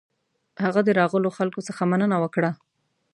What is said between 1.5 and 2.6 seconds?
څخه مننه وکړه.